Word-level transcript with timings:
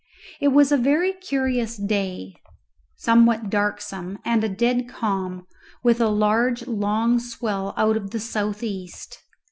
It 0.39 0.47
was 0.47 0.71
a 0.71 0.77
very 0.77 1.13
curious 1.13 1.77
day, 1.77 2.33
somewhat 2.95 3.51
darksome, 3.51 4.17
and 4.25 4.43
a 4.43 4.49
dead 4.49 4.89
calm, 4.89 5.45
with 5.83 6.01
a 6.01 6.07
large 6.09 6.65
long 6.65 7.19
swell 7.19 7.75
out 7.77 7.95
of 7.95 8.09
the 8.09 8.19
south 8.19 8.63
east. 8.63 9.19